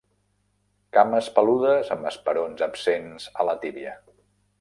Cames 0.97 1.27
peludes 1.35 1.91
amb 1.97 2.07
esperons 2.13 2.65
absents 2.69 3.29
a 3.45 3.47
la 3.51 3.55
tíbia. 3.67 3.95